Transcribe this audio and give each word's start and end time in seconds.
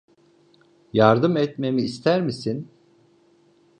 Yardım 0.93 1.37
etmemi 1.37 1.81
ister 1.81 2.21
misin? 2.21 2.67